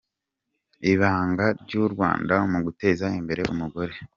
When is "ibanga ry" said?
0.93-1.73